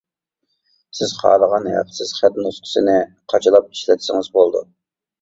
[0.99, 2.99] سىز خالىغان ھەقسىز خەت نۇسخىسىنى
[3.35, 4.69] قاچىلاپ ئىشلەتسىڭىز بولىدۇ.